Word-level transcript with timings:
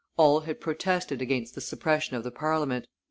All 0.17 0.39
had 0.39 0.59
protested 0.59 1.21
against 1.21 1.53
the 1.53 1.61
suppression 1.61 2.15
of 2.15 2.23
the 2.23 2.31
Parliament. 2.31 2.87